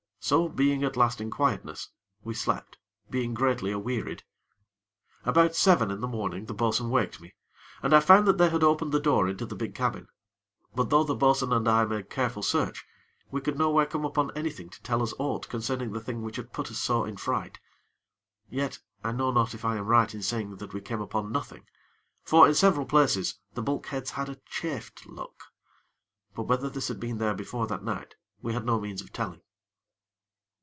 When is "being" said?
0.47-0.83, 3.09-3.33